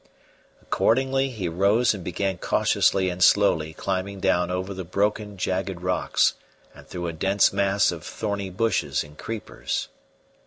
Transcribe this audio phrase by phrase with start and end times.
[0.63, 6.33] Accordingly he rose and began cautiously and slowly climbing down over the broken jagged rocks
[6.73, 9.89] and through a dense mass of thorny bushes and creepers.